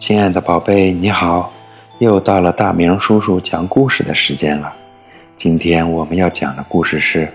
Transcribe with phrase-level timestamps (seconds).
[0.00, 1.52] 亲爱的宝贝，你好！
[1.98, 4.72] 又到了大明叔叔讲故事的时间了。
[5.36, 7.26] 今天我们要讲的故事是《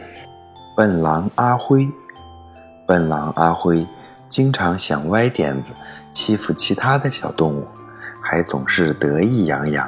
[0.76, 1.84] 笨狼阿辉》。
[2.88, 3.86] 笨狼阿辉
[4.28, 5.74] 经常想歪点子
[6.12, 7.68] 欺负其他的小动物，
[8.20, 9.88] 还总是得意洋洋。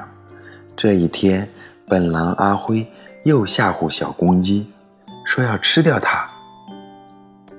[0.76, 1.50] 这一天，
[1.88, 2.86] 笨狼阿辉
[3.24, 4.72] 又吓唬小公鸡，
[5.26, 6.28] 说要吃掉它。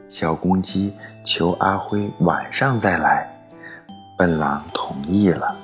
[0.07, 0.94] 小公鸡
[1.25, 3.29] 求阿辉晚上再来。
[4.18, 5.57] 笨狼同意了，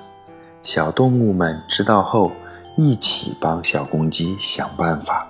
[0.62, 2.30] 小动物们知道后，
[2.76, 5.26] 一起帮小公鸡想办法。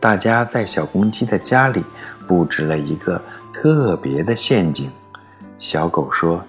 [0.00, 1.84] 大家在小公鸡的家里
[2.26, 3.22] 布置了一个
[3.54, 4.90] 特别的陷阱。
[5.56, 6.42] 小狗说：“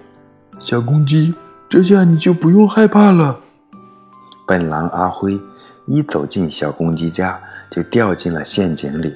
[0.58, 1.32] 小公鸡，
[1.68, 3.38] 这下你就不用害怕了。”
[4.48, 5.40] 笨狼阿辉
[5.86, 7.38] 一走进小公鸡家，
[7.70, 9.14] 就掉进了陷阱里。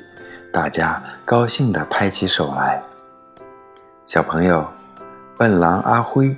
[0.53, 2.81] 大家高兴地拍起手来。
[4.05, 4.65] 小朋友。
[5.39, 6.35] 笨狼阿辉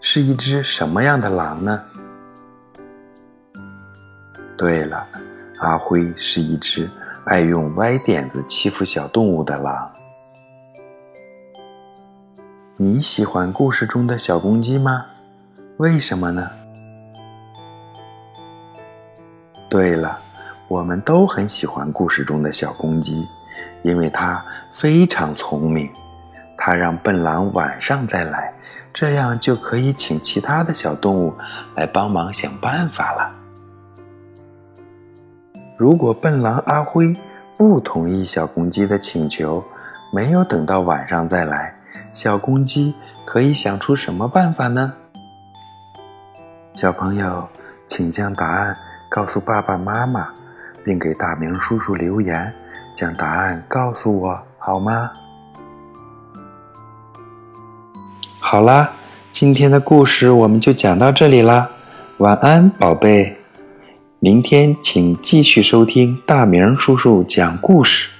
[0.00, 1.80] 是一只什么样的狼呢？
[4.58, 5.06] 对了，
[5.60, 6.90] 阿辉是一只
[7.26, 9.88] 爱用歪点子欺负小动物的狼。
[12.76, 15.06] 你喜欢故事中的小公鸡吗？
[15.76, 16.50] 为什么呢？
[19.70, 20.18] 对了，
[20.66, 23.28] 我们都很喜欢故事中的小公鸡，
[23.82, 25.88] 因为它非常聪明。
[26.56, 28.52] 他让笨狼晚上再来，
[28.92, 31.34] 这样就可以请其他的小动物
[31.74, 33.30] 来帮忙想办法了。
[35.76, 37.14] 如果笨狼阿辉
[37.58, 39.62] 不同意小公鸡的请求，
[40.12, 41.74] 没有等到晚上再来，
[42.12, 42.94] 小公鸡
[43.24, 44.94] 可以想出什么办法呢？
[46.72, 47.48] 小朋友，
[47.86, 48.76] 请将答案
[49.08, 50.28] 告诉爸爸妈妈，
[50.84, 52.52] 并给大明叔叔留言，
[52.94, 55.10] 将答案告诉我好吗？
[58.46, 58.92] 好啦，
[59.32, 61.70] 今天的故事我们就讲到这里啦，
[62.18, 63.38] 晚安，宝贝。
[64.20, 68.10] 明天请继续收听大明叔叔讲故事。